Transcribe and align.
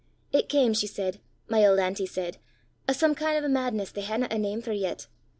It 0.31 0.49
cam, 0.49 0.73
she 0.73 0.87
said 0.87 1.19
my 1.47 1.63
auld 1.63 1.77
auntie 1.77 2.07
said 2.07 2.39
o' 2.89 2.91
some 2.91 3.13
kin' 3.13 3.43
o' 3.43 3.47
madness 3.47 3.91
they 3.91 4.01
haena 4.01 4.27
a 4.31 4.39
name 4.39 4.63
for 4.63 4.73
yet. 4.73 5.05